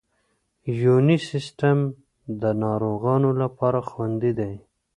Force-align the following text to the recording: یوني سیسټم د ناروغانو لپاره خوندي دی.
یوني 0.83 1.17
سیسټم 1.29 1.77
د 2.41 2.43
ناروغانو 2.63 3.29
لپاره 3.41 3.79
خوندي 3.89 4.31
دی. 4.39 4.53